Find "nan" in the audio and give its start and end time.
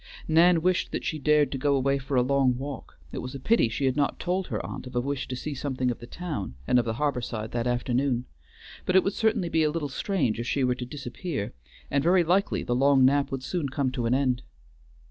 0.27-0.63